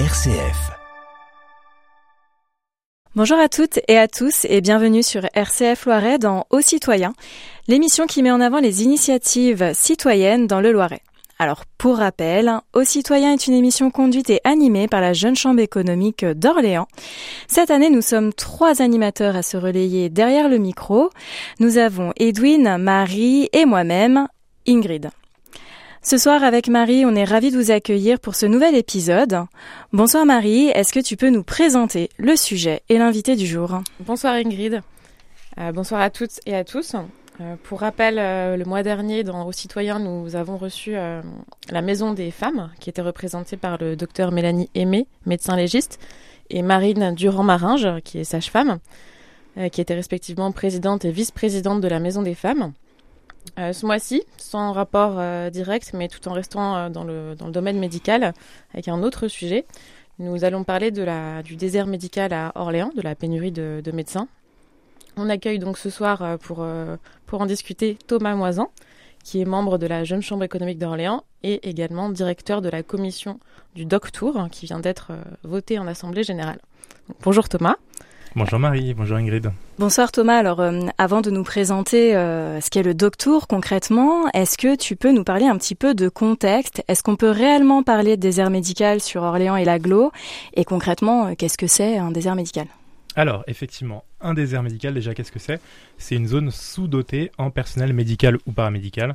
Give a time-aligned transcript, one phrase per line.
[0.00, 0.72] RCF.
[3.14, 7.12] Bonjour à toutes et à tous et bienvenue sur RCF Loiret dans Aux citoyens,
[7.68, 11.02] l'émission qui met en avant les initiatives citoyennes dans le Loiret.
[11.38, 15.60] Alors, pour rappel, Aux citoyens est une émission conduite et animée par la Jeune Chambre
[15.60, 16.88] économique d'Orléans.
[17.46, 21.10] Cette année, nous sommes trois animateurs à se relayer derrière le micro.
[21.60, 24.26] Nous avons Edwin, Marie et moi-même,
[24.66, 25.10] Ingrid.
[26.06, 29.46] Ce soir avec Marie, on est ravis de vous accueillir pour ce nouvel épisode.
[29.94, 34.34] Bonsoir Marie, est-ce que tu peux nous présenter le sujet et l'invité du jour Bonsoir
[34.34, 34.82] Ingrid.
[35.56, 36.94] Euh, bonsoir à toutes et à tous.
[37.40, 42.12] Euh, pour rappel, euh, le mois dernier, dans Aux Citoyens, nous avons reçu la Maison
[42.12, 45.98] des femmes, qui était représentée par le docteur Mélanie Aimé, médecin légiste,
[46.50, 48.78] et Marine Durand-Maringe, qui est sage-femme,
[49.72, 52.74] qui était respectivement présidente et vice-présidente de la Maison des femmes.
[53.58, 57.78] Euh, ce mois-ci, sans rapport euh, direct, mais tout en restant euh, dans, le, domaine
[57.78, 58.32] médical,
[58.72, 59.64] avec un autre sujet,
[60.18, 64.28] nous allons parler du désert médical à Orléans, de la pénurie de, de médecins.
[65.16, 68.70] On accueille donc ce soir pour, en discuter Thomas Moisan,
[69.24, 73.40] qui est membre de la Jeune Chambre économique d'Orléans et également directeur de la commission
[73.74, 76.60] du DocTour, hein, qui vient d'être votée en Assemblée générale.
[77.24, 77.76] bonjour Thomas.
[78.36, 79.52] Bonjour Marie, bonjour Ingrid.
[79.78, 80.36] Bonsoir Thomas.
[80.36, 84.96] Alors, euh, avant de nous présenter euh, ce qu'est le Doctour concrètement, est-ce que tu
[84.96, 86.82] peux nous parler un petit peu de contexte?
[86.88, 90.10] Est-ce qu'on peut réellement parler de désert médical sur Orléans et l'Aglo
[90.54, 92.66] Et concrètement, euh, qu'est-ce que c'est un désert médical?
[93.14, 95.60] Alors, effectivement, un désert médical, déjà, qu'est-ce que c'est?
[95.96, 99.14] C'est une zone sous-dotée en personnel médical ou paramédical.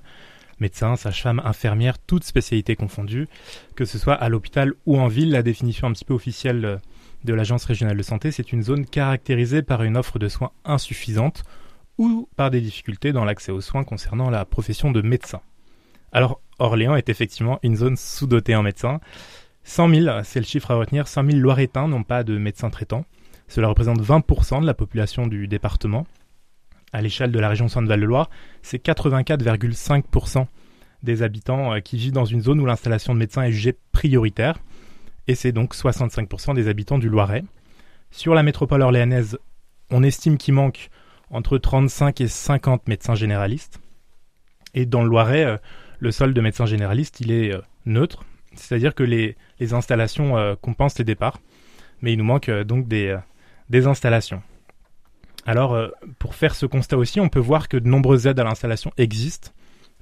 [0.61, 3.27] Médecins, sages-femmes, infirmières, toutes spécialités confondues,
[3.75, 5.31] que ce soit à l'hôpital ou en ville.
[5.31, 6.79] La définition un petit peu officielle
[7.23, 11.43] de l'Agence régionale de santé, c'est une zone caractérisée par une offre de soins insuffisante
[11.97, 15.41] ou par des difficultés dans l'accès aux soins concernant la profession de médecin.
[16.11, 18.99] Alors, Orléans est effectivement une zone sous-dotée en médecins.
[19.63, 23.05] 100 000, c'est le chiffre à retenir, 100 000 Loiretains n'ont pas de médecin traitant.
[23.47, 26.07] Cela représente 20% de la population du département.
[26.93, 28.29] À l'échelle de la région Centre-Val-de-Loire,
[28.61, 30.47] c'est 84,5%
[31.03, 34.59] des habitants euh, qui vivent dans une zone où l'installation de médecins est jugée prioritaire
[35.29, 37.43] et c'est donc 65% des habitants du Loiret.
[38.09, 39.37] Sur la métropole orléanaise,
[39.91, 40.89] on estime qu'il manque
[41.29, 43.79] entre 35 et 50 médecins généralistes.
[44.73, 45.57] Et dans le Loiret, euh,
[45.99, 48.25] le sol de médecins généralistes, il est euh, neutre,
[48.55, 49.35] c'est-à-dire que les,
[49.71, 51.39] installations euh, compensent les départs,
[52.01, 53.15] mais il nous manque donc des,
[53.69, 54.41] des installations.
[55.45, 55.77] Alors,
[56.17, 59.51] pour faire ce constat aussi, on peut voir que de nombreuses aides à l'installation existent,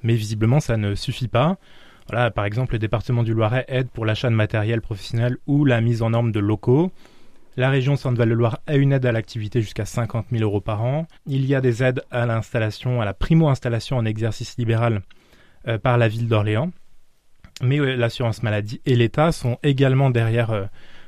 [0.03, 1.57] mais visiblement ça ne suffit pas.
[2.07, 6.01] Par exemple, le département du Loiret aide pour l'achat de matériel professionnel ou la mise
[6.01, 6.91] en norme de locaux.
[7.57, 11.07] La région Centre-Val-de-Loire a une aide à l'activité jusqu'à 50 000 euros par an.
[11.25, 15.01] Il y a des aides à l'installation, à la primo-installation en exercice libéral
[15.67, 16.71] euh, par la ville d'Orléans.
[17.63, 20.65] Mais euh, l'assurance maladie et l'État sont également derrière euh,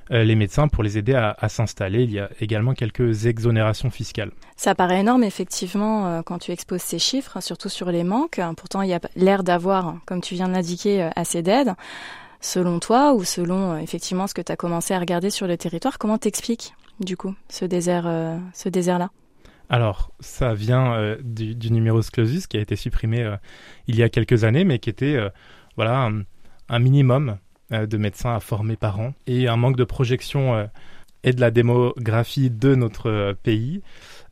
[0.10, 2.04] les médecins pour les aider à, s'installer.
[2.04, 4.32] Il y a également quelques exonérations fiscales.
[4.56, 8.42] Ça paraît énorme effectivement euh, quand tu exposes ces chiffres, surtout sur les manques.
[8.58, 11.74] Pourtant, il y a l'air d'avoir, comme tu viens de l'indiquer, euh, assez d'aides.
[12.42, 15.98] Selon toi ou selon effectivement ce que tu as commencé à regarder sur le territoire,
[15.98, 18.10] comment t'expliques du coup ce désert,
[18.54, 19.10] ce désert-là?
[19.68, 23.30] Alors, ça vient du, du, numerus clausus qui a été supprimé
[23.88, 25.20] il y a quelques années, mais qui était
[25.76, 26.10] voilà
[26.70, 27.36] un minimum euh,
[27.72, 30.66] de médecins à former par an et un manque de projection euh,
[31.24, 33.82] et de la démographie de notre euh, pays.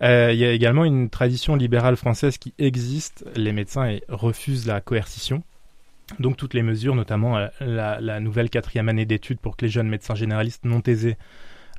[0.01, 3.25] il y a également une tradition libérale française qui existe.
[3.35, 5.43] Les médecins refusent la coercition.
[6.19, 10.15] Donc toutes les mesures, notamment la, nouvelle quatrième année d'études pour que les jeunes médecins
[10.15, 11.17] généralistes non aisés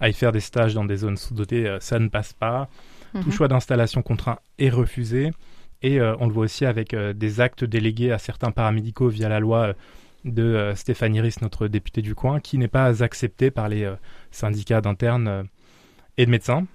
[0.00, 2.68] aillent faire des stages dans des zones sous-dotées, ça ne passe pas.
[3.14, 3.32] Tout mhm.
[3.32, 5.30] choix d'installation contraint est refusé.
[5.80, 9.74] Et on le voit aussi avec des actes délégués à certains paramédicaux via la loi
[10.24, 13.94] de euh, Stéphanie Ries, notre députée du coin, qui n'est pas acceptée par les euh,
[14.30, 15.42] syndicats d'internes euh,
[16.16, 16.66] et de médecins.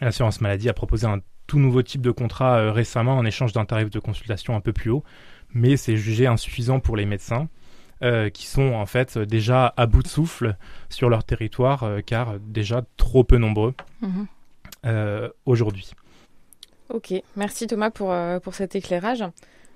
[0.00, 3.90] L'assurance maladie a proposé un tout nouveau type de contrat récemment en échange d'un tarif
[3.90, 5.04] de consultation un peu plus haut,
[5.52, 7.48] mais c'est jugé insuffisant pour les médecins.
[8.32, 10.56] qui sont en fait déjà à bout de souffle
[10.88, 15.30] sur leur territoire, car déjà trop peu nombreux mhm.
[15.44, 15.92] aujourd'hui.
[16.88, 18.12] Ok, merci Thomas pour,
[18.42, 19.22] pour cet éclairage.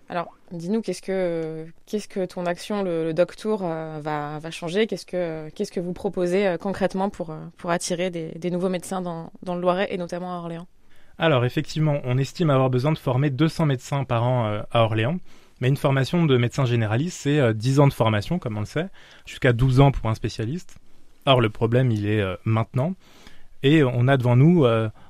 [0.08, 4.86] Alors, dis-nous, qu'est-ce que, qu'est-ce que ton action, le, Tour, euh, va, changer?
[4.86, 9.00] Qu'est-ce que, qu'est-ce que vous proposez euh, concrètement pour, euh, pour attirer des, nouveaux médecins
[9.00, 10.68] dans, dans, le Loiret et notamment à Orléans?
[11.18, 15.18] Alors, effectivement, on estime avoir besoin de former 200 médecins par an à Orléans.
[15.60, 18.88] Mais une formation de médecin généraliste, c'est 10 ans de formation, comme on le sait,
[19.24, 20.76] jusqu'à 12 ans pour un spécialiste.
[21.24, 22.92] Or, le problème, il est maintenant.
[23.62, 24.66] Et on a devant nous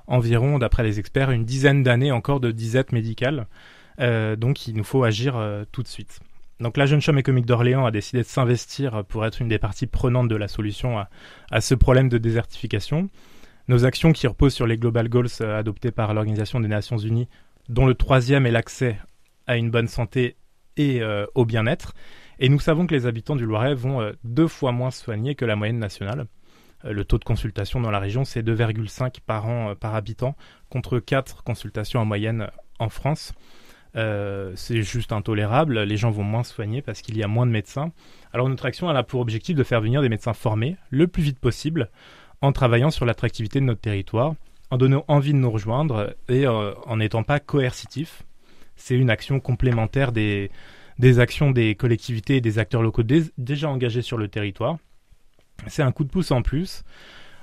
[0.07, 3.49] environ, d'après les experts, une dizaine d'années encore de disette médicale.
[4.01, 6.21] Euh, donc il nous faut agir euh, tout de suite.
[6.61, 9.87] Donc la jeune chambre économique d'Orléans a décidé de s'investir pour être une des parties
[9.87, 11.05] prenantes de la solution
[11.51, 13.11] à, ce problème de désertification.
[13.69, 17.29] Nos actions qui reposent sur les Global Goals euh, adoptés par l'Organisation des Nations Unies,
[17.69, 18.99] dont le troisième est l'accès
[19.47, 20.37] à une bonne santé
[20.77, 21.93] et euh, au bien-être.
[22.39, 25.45] Et nous savons que les habitants du Loiret vont euh, deux fois moins soignés que
[25.45, 26.27] la moyenne nationale.
[26.85, 30.37] le taux de consultation dans la région, c'est 2,5 par an par habitant,
[30.71, 32.49] contre 4 consultations en moyenne
[32.79, 33.35] en France.
[33.97, 35.81] Euh, c'est juste intolérable.
[35.83, 37.93] Les gens vont moins soigner parce qu'il y a moins de médecins.
[38.33, 41.39] Alors notre action a pour objectif de faire venir des médecins formés le plus vite
[41.39, 41.91] possible
[42.43, 44.35] en travaillant sur l'attractivité de notre territoire,
[44.71, 48.23] en donnant envie de nous rejoindre et euh, en n'étant pas coercitif.
[48.77, 50.51] C'est une action complémentaire des,
[50.99, 53.05] des actions des collectivités et des acteurs locaux
[53.39, 54.77] déjà engagés sur le territoire.
[55.67, 56.85] C'est un coup de pouce en plus.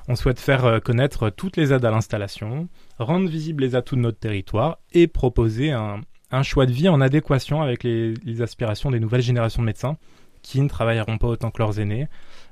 [0.07, 2.67] On souhaite faire euh, connaître toutes les aides à l'installation,
[2.99, 6.01] rendre visibles les atouts de notre territoire et proposer un,
[6.33, 9.97] un choix de vie en adéquation avec les, aspirations des nouvelles générations de médecins
[10.41, 12.07] qui ne travailleront pas autant que leurs aînés,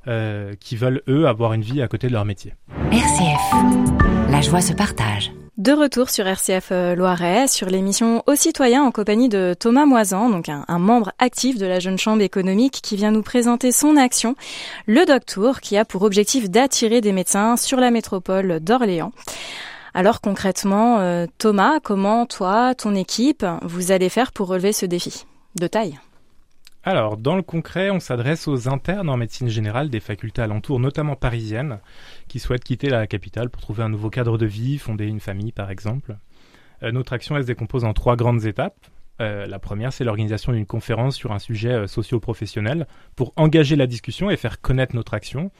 [0.08, 2.54] euh, qui veulent, eux, avoir une vie à côté de leur métier.
[2.92, 5.32] RCF, la joie se partage.
[5.58, 10.30] De retour sur RCF euh, Loiret, sur l'émission Aux citoyens en compagnie de Thomas Moisan,
[10.30, 14.36] donc un, membre actif de la Jeune Chambre économique qui vient nous présenter son action,
[14.86, 19.12] le Doctour, qui a pour objectif d'attirer des médecins sur la métropole d'Orléans.
[19.94, 25.26] Alors concrètement, euh, Thomas, comment toi, ton équipe, vous allez faire pour relever ce défi
[25.60, 26.00] de taille?
[26.84, 31.16] Alors, dans le concret, on s'adresse aux internes en médecine générale des facultés alentours, notamment
[31.16, 31.80] parisiennes,
[32.28, 35.52] qui souhaitent quitter la capitale pour trouver un nouveau cadre de vie, fonder une famille
[35.52, 36.18] par exemple.
[36.84, 38.88] Euh, notre action, elle se décompose en trois grandes étapes.
[39.20, 44.32] Euh, la première, c'est l'organisation d'une conférence sur un sujet socio-professionnel pour engager la discussion
[44.32, 45.52] et faire connaître notre action.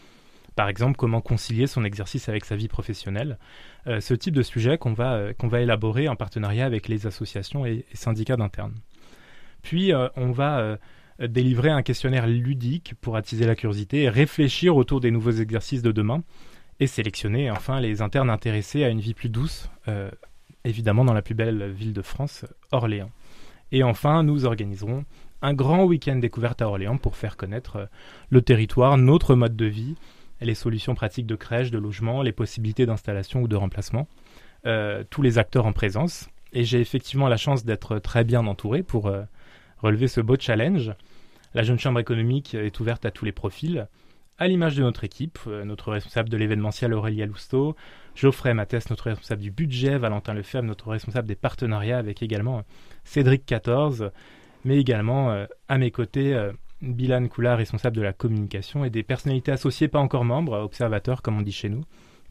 [0.56, 3.38] Par exemple, comment concilier son exercice avec sa vie professionnelle.
[3.88, 7.08] Euh, ce type de sujet qu'on va, euh, qu'on va élaborer en partenariat avec les
[7.08, 8.76] associations et, syndicats d'internes.
[9.62, 10.78] Puis, euh, on va
[11.20, 15.92] délivrer un questionnaire ludique pour attiser la curiosité et réfléchir autour des nouveaux exercices de
[15.92, 16.24] demain
[16.80, 19.70] et sélectionner enfin les internes intéressés à une vie plus douce,
[20.64, 23.12] évidemment dans la plus belle ville de France, Orléans.
[23.72, 25.06] Et enfin, nous organiserons
[25.44, 27.88] un grand week-end découverte à Orléans pour faire connaître
[28.32, 29.96] le territoire, notre mode de vie
[30.42, 34.08] les solutions pratiques de crèche, de logement, les possibilités d'installation ou de remplacement,
[34.66, 36.30] euh, tous les acteurs en présence.
[36.54, 39.24] Et j'ai effectivement la chance d'être très bien entouré pour euh,
[39.78, 40.92] relever ce beau challenge.
[41.54, 43.88] La jeune chambre économique est ouverte à tous les profils,
[44.38, 47.76] à l'image de notre équipe, euh, notre responsable de l'événementiel Aurélia Lousteau,
[48.16, 52.64] Geoffrey Mathès, notre responsable du budget, Valentin Lefebvre, notre responsable des partenariats, avec également
[53.04, 54.12] Cédric 14,
[54.66, 59.88] mais également à mes côtés Bilan Koula, responsable de la communication, et des personnalités associées
[59.88, 61.84] pas encore membres, observateurs comme on dit chez nous,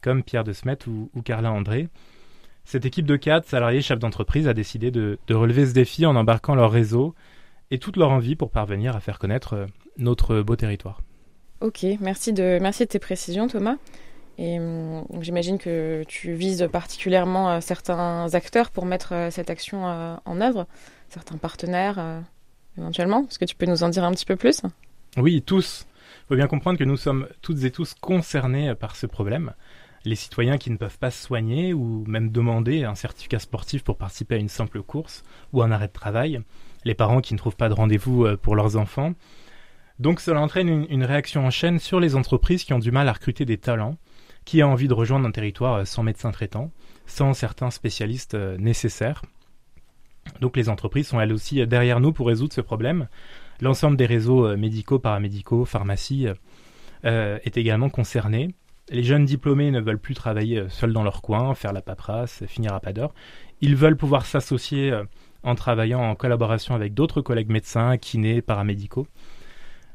[0.03, 1.89] comme Pierre de Smet ou, Carla André.
[2.65, 6.55] Cette équipe de cadres, salariés, chefs d'entreprise a décidé de, relever ce défi en embarquant
[6.55, 7.15] leur réseau
[7.71, 9.67] et toute leur envie pour parvenir à faire connaître euh,
[9.97, 11.01] notre beau territoire.
[11.61, 13.77] Ok, merci de, merci de tes précisions Thomas.
[14.39, 19.85] Et hum, j'imagine que tu vises particulièrement euh, certains acteurs pour mettre euh, cette action
[19.85, 20.67] en œuvre,
[21.09, 22.23] certains partenaires
[22.79, 24.63] éventuellement Est-ce que tu peux nous en dire un petit peu plus?
[25.17, 25.87] Oui, tous.
[26.25, 29.53] Il faut bien comprendre que nous sommes toutes et tous concernés par ce problème.
[30.05, 33.99] Les citoyens qui ne peuvent pas se soigner ou même demander un certificat sportif pour
[33.99, 36.41] participer à une simple course ou un arrêt de travail.
[36.85, 39.13] Les parents qui ne trouvent pas de rendez-vous euh, pour leurs enfants.
[39.99, 43.13] Donc cela entraîne une, réaction en chaîne sur les entreprises qui ont du mal à
[43.13, 43.99] recruter des talents,
[44.47, 46.71] qui ont envie de rejoindre un territoire euh, sans médecin traitant,
[47.07, 49.21] sans certains spécialistes euh, nécessaires.
[50.41, 53.09] Donc les entreprises sont elles aussi derrière nous pour résoudre ce problème.
[53.61, 56.29] L'ensemble des réseaux euh, médicaux, paramédicaux, pharmacies
[57.05, 58.55] euh, est également concerné.
[58.89, 62.45] Les jeunes diplômés ne veulent plus travailler euh, seuls dans leur coin, faire la paperasse,
[62.47, 63.13] finir à pas d'heure.
[63.61, 64.99] Ils veulent pouvoir s'associer
[65.43, 69.07] en travaillant en collaboration avec d'autres collègues médecins, kinés, paramédicaux.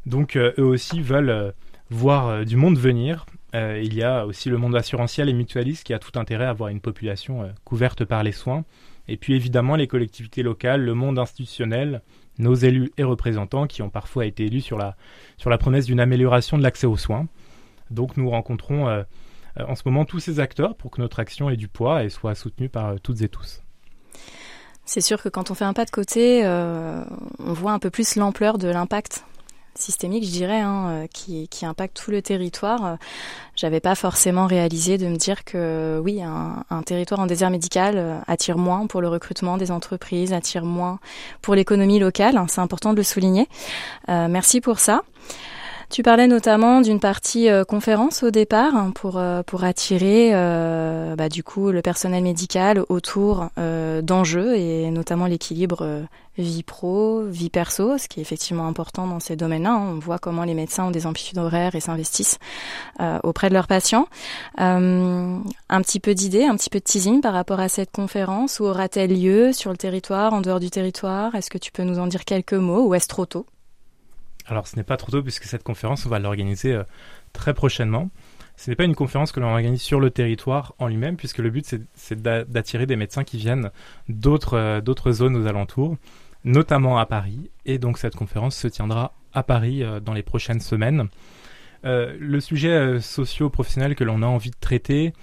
[0.05, 1.55] Donc eux aussi veulent
[1.89, 3.25] voir du monde venir.
[3.55, 6.69] il y a aussi le monde assurantiel et mutualiste qui a tout intérêt à avoir
[6.69, 8.65] une population couverte par les soins
[9.07, 12.01] et puis évidemment les collectivités locales, le monde institutionnel,
[12.37, 14.95] nos élus et représentants qui ont parfois été élus sur la,
[15.37, 17.27] sur la promesse d'une amélioration de l'accès aux soins.
[17.91, 19.03] Donc nous rencontrons euh,
[19.59, 22.09] euh, en ce moment tous ces acteurs pour que notre action ait du poids et
[22.09, 23.61] soit soutenue par euh, toutes et tous.
[24.85, 28.17] C'est sûr que quand on fait un pas de côté, on voit un peu plus
[28.17, 29.25] l'ampleur de l'impact
[29.75, 32.85] systémique, je dirais, hein, euh, qui, qui, impacte tout le territoire.
[32.85, 32.95] Euh,
[33.55, 37.95] j'avais pas forcément réalisé de me dire que oui, un, un, territoire en désert médical
[37.97, 40.99] euh, attire moins pour le recrutement des entreprises, attire moins
[41.41, 42.41] pour l'économie locale.
[42.47, 43.47] C'est important de le souligner.
[44.09, 45.03] Euh, merci pour ça.
[45.89, 51.15] Tu parlais notamment d'une partie euh, conférence au départ hein, pour euh, pour attirer euh,
[51.15, 53.49] bah, du coup le personnel médical autour
[54.03, 56.05] d'enjeux et notamment l'équilibre
[56.37, 59.71] vie pro, vie perso, ce qui est effectivement important dans ces domaines-là.
[59.71, 59.93] Hein.
[59.95, 62.39] On voit comment les médecins ont des amplitudes horaires et s'investissent
[63.23, 64.07] auprès de leurs patients.
[64.57, 68.59] un petit peu d'idées, un petit peu de teasing par rapport à cette conférence.
[68.59, 71.35] Où aura-t-elle lieu sur le territoire, en dehors du territoire?
[71.35, 73.45] Est-ce que tu peux nous en dire quelques mots ou est-ce trop tôt?
[74.47, 76.83] Alors ce n'est pas trop tôt puisque cette conférence, on va l'organiser euh,
[77.33, 78.09] très prochainement.
[78.57, 81.49] Ce n'est pas une conférence que l'on organise sur le territoire en lui-même, puisque le
[81.49, 83.71] but c'est d'attirer des médecins qui viennent
[84.09, 85.97] euh, d'autres zones aux alentours,
[86.43, 87.49] notamment à Paris.
[87.65, 91.09] Et donc cette conférence se tiendra à Paris euh, dans les prochaines semaines.
[91.83, 95.13] le sujet socio-professionnel que l'on a envie de traiter,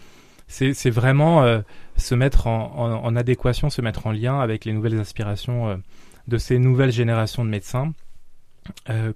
[0.47, 1.63] c'est vraiment
[1.97, 5.83] se mettre en, adéquation, se mettre en lien avec les nouvelles aspirations
[6.29, 7.93] de ces nouvelles générations de médecins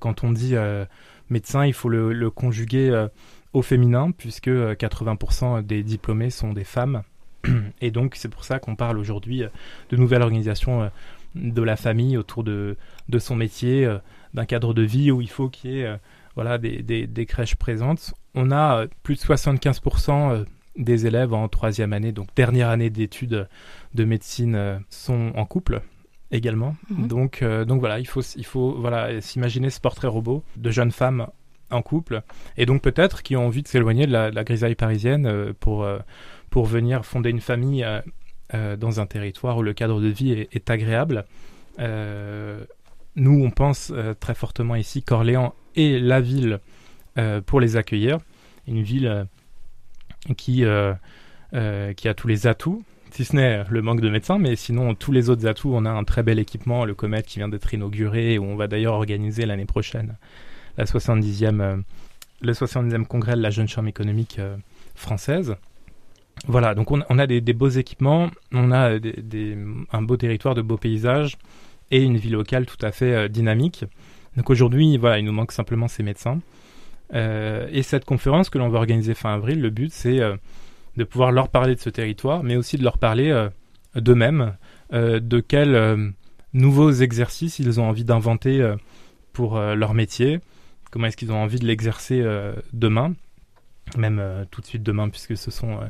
[0.00, 0.84] quand on dit euh,
[1.30, 3.08] médecin, il faut le, conjuguer euh,
[3.52, 7.02] au féminin, puisque 80% des diplômés sont des femmes.
[7.80, 9.42] Et donc, c'est pour ça qu'on parle aujourd'hui
[9.90, 10.90] de nouvelles organisations
[11.34, 12.76] de la famille autour de,
[13.18, 13.88] son métier,
[14.34, 15.98] d'un cadre de vie où il faut qu'il y ait
[16.34, 18.14] voilà, des, crèches présentes.
[18.34, 20.44] On a plus de 75%
[20.76, 23.48] des élèves en troisième année, donc dernière année d'études
[23.94, 25.80] de médecine, sont en couple
[26.30, 26.76] également.
[26.90, 27.08] Mhm.
[27.08, 30.92] Donc, euh, donc voilà, il faut, il faut voilà, s'imaginer ce portrait robot de jeunes
[30.92, 31.28] femmes
[31.70, 32.22] en couple,
[32.56, 35.98] et donc peut-être qui ont envie de s'éloigner de la, grisaille parisienne euh, pour, euh,
[36.50, 37.86] pour venir fonder une famille
[38.52, 41.24] dans un territoire où le cadre de vie est, est agréable.
[41.80, 46.60] nous, on pense très fortement ici qu'Orléans est la ville
[47.46, 48.18] pour les accueillir,
[48.68, 49.26] une ville
[50.36, 50.64] qui,
[51.96, 52.84] qui a tous les atouts,
[53.16, 55.90] si ce n'est le manque de médecins, mais sinon tous les autres atouts, on a
[55.90, 59.46] un très bel équipement, le Comet qui vient d'être inauguré, où on va d'ailleurs organiser
[59.46, 60.16] l'année prochaine
[60.76, 61.76] la 70e, euh,
[62.42, 64.58] le 70e congrès de la jeune chambre économique euh,
[64.94, 65.56] française.
[66.46, 68.98] Voilà, donc on, a des, beaux équipements, on a
[69.92, 71.38] un beau territoire, de beaux paysages
[71.90, 73.86] et une vie locale tout à fait euh, dynamique.
[74.36, 76.40] Donc aujourd'hui, voilà, il nous manque simplement ces médecins.
[77.14, 80.20] et cette conférence que l'on va organiser fin avril, le but c'est
[80.96, 83.48] de pouvoir leur parler de ce territoire, mais aussi de leur parler euh,
[83.94, 84.56] d'eux-mêmes,
[84.92, 86.10] euh, de quels euh,
[86.52, 88.74] nouveaux exercices ils ont envie d'inventer
[89.32, 90.40] pour leur métier,
[90.90, 92.24] comment est-ce qu'ils ont envie de l'exercer
[92.72, 93.12] demain,
[93.98, 95.80] même tout de suite demain, puisque ce sont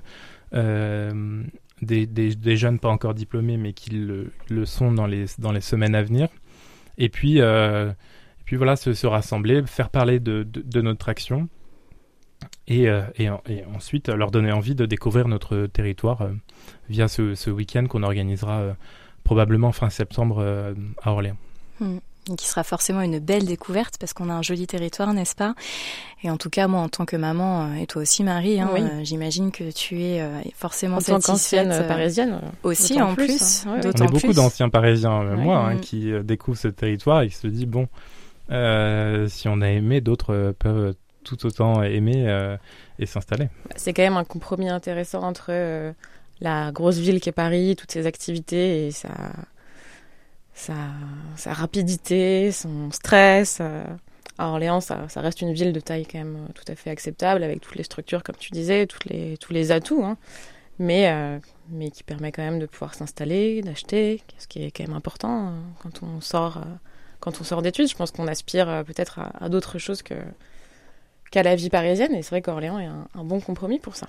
[1.82, 6.02] des, jeunes pas encore diplômés, mais qui le, sont dans les, dans les semaines à
[6.02, 6.28] venir.
[6.98, 11.48] Et puis, voilà, se, se, rassembler, faire parler de notre action
[12.68, 13.28] et, euh, et,
[13.74, 16.32] ensuite leur donner envie de découvrir notre territoire euh,
[16.88, 18.72] via ce, week-end qu'on organisera euh,
[19.24, 21.36] probablement fin septembre à Orléans.
[21.80, 21.98] Hmm.
[22.36, 25.54] Qui sera forcément une belle découverte parce qu'on a un joli territoire, n'est-ce pas?
[26.24, 28.68] Et en tout cas, moi, en tant que maman, et toi aussi, Marie, hein,
[29.04, 33.64] j'imagine que tu es forcément en tant qu'ancienne parisienne aussi, en plus.
[33.66, 37.46] Hein, On est beaucoup d'anciens parisiens, moi, hein, qui découvrent ce territoire et qui se
[37.46, 37.86] disent bon,
[39.28, 42.56] si on a aimé, d'autres peuvent tout autant aimer euh,
[42.98, 43.48] et s'installer.
[43.74, 45.92] C'est quand même un compromis intéressant entre euh,
[46.40, 49.10] la grosse ville qui est Paris, toutes ses activités et sa,
[51.46, 53.58] rapidité, son stress.
[53.60, 53.84] Euh.
[54.38, 57.62] À Orléans, ça, reste une ville de taille quand même tout à fait acceptable, avec
[57.62, 60.18] toutes les structures, comme tu disais, toutes les, tous les atouts, hein.
[60.78, 61.10] mais,
[61.70, 65.54] mais qui permet quand même de pouvoir s'installer, d'acheter, ce qui est quand même important
[65.82, 66.60] quand on sort,
[67.18, 67.88] quand on sort d'études.
[67.88, 70.16] Je pense qu'on aspire peut-être à d'autres choses que,
[71.36, 72.14] qu'à la vie parisienne.
[72.14, 74.06] Et c'est vrai qu'Orléans est un, bon compromis pour ça.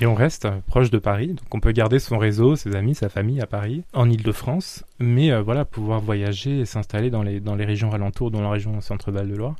[0.00, 3.08] Et on reste proche de Paris, donc on peut garder son réseau, ses amis, sa
[3.08, 7.56] famille à Paris, en Ile-de-France, mais euh, voilà, pouvoir voyager et s'installer dans les, dans
[7.56, 9.56] les régions alentours, dans la région Centre-Val de Loire.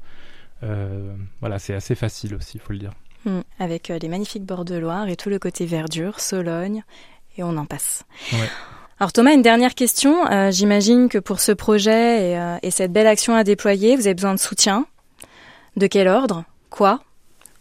[0.62, 2.92] Euh, voilà, c'est assez facile aussi, il faut le dire.
[3.24, 6.84] Hmm, avec euh, les magnifiques bords de Loire et tout le côté verdure, Sologne,
[7.36, 8.04] et on en passe.
[9.00, 10.14] Alors Thomas, une dernière question.
[10.50, 14.34] J'imagine que pour ce projet et, et cette belle action à déployer, vous avez besoin
[14.34, 14.86] de soutien.
[15.76, 16.44] De quel ordre?
[16.72, 17.02] Quoi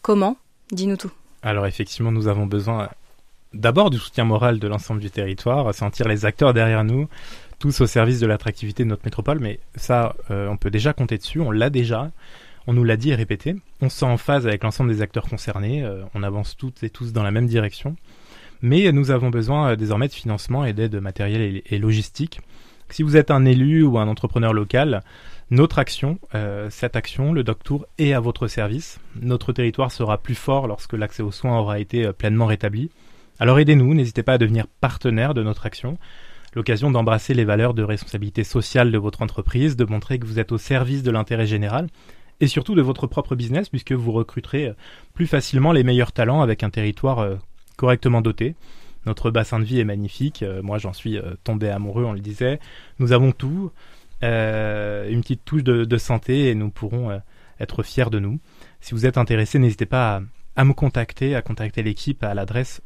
[0.02, 0.38] Comment
[0.72, 1.12] Dis-nous tout.
[1.44, 2.88] Alors effectivement, nous avons besoin
[3.54, 7.10] d'abord du soutien moral de l'ensemble du territoire, sentir les acteurs derrière nous,
[7.60, 11.18] tous au service de l'attractivité de notre métropole, mais ça, euh, on peut déjà compter
[11.18, 12.10] dessus, on l'a déjà,
[12.68, 15.28] on nous l'a dit et répété, on se sent en phase avec l'ensemble des acteurs
[15.28, 17.98] concernés, euh, on avance toutes et tous dans la même direction,
[18.62, 22.40] mais nous avons besoin euh, désormais de financement et d'aide matérielle et logistique.
[22.92, 25.02] Si vous êtes un élu ou un entrepreneur local,
[25.52, 29.02] notre action, euh, cette action, le Doctour, est à votre service.
[29.22, 32.90] Notre territoire sera plus fort lorsque l'accès aux soins aura été euh, pleinement rétabli.
[33.38, 35.98] Alors aidez-nous, n'hésitez pas à devenir partenaire de notre action.
[36.56, 40.54] L'occasion d'embrasser les valeurs de responsabilité sociale de votre entreprise, de montrer que vous êtes
[40.54, 41.88] au service de l'intérêt général
[42.40, 44.74] et surtout de votre propre business puisque vous recruterez
[45.14, 47.38] plus facilement les meilleurs talents avec un territoire
[47.76, 48.56] correctement doté.
[49.06, 50.44] Notre bassin de vie est magnifique.
[50.62, 52.60] moi, j'en suis tombé amoureux, on le disait.
[53.00, 53.72] Nous avons tout.
[54.22, 57.22] Une petite touche de, santé et nous pourrons
[57.60, 58.40] être fiers de nous.
[58.80, 60.22] Si vous êtes intéressé, n'hésitez pas
[60.56, 62.82] à, me contacter, à contacter l'équipe à l'adresse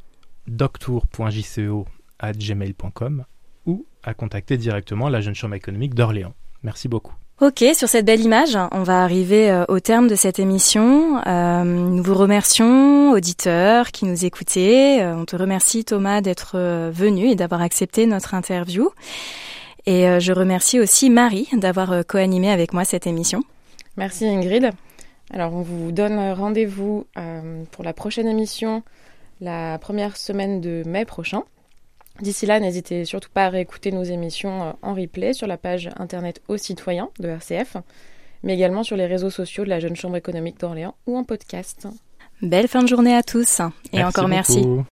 [0.47, 3.25] doctour.jco@gmail.com
[3.65, 6.35] ou à contacter directement la Jeune Chambre économique d'Orléans.
[6.63, 7.15] Merci beaucoup.
[7.41, 11.21] Ok, sur cette belle image, on va arriver euh, au terme de cette émission.
[11.27, 15.01] Euh, nous vous remercions, auditeurs qui nous écoutez.
[15.01, 16.57] Euh, on te remercie Thomas d'être
[16.91, 18.89] venu et d'avoir accepté notre interview.
[19.85, 23.41] Et je remercie aussi Marie d'avoir co-animé avec moi cette émission.
[23.97, 24.71] Merci Ingrid.
[25.31, 27.05] Alors on vous donne rendez-vous
[27.71, 28.83] pour la prochaine émission
[29.41, 31.43] la première semaine de mai prochain.
[32.21, 35.89] D'ici là, n'hésitez surtout pas à réécouter nos émissions euh, en replay sur la page
[35.97, 37.75] internet aux citoyens de RCF,
[38.43, 41.87] mais également sur les réseaux sociaux de la Jeune Chambre économique d'Orléans ou en podcast.
[42.41, 43.61] Belle fin de journée à tous
[43.91, 44.65] et encore merci.